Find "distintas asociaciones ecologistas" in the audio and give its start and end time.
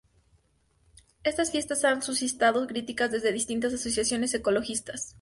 3.31-5.09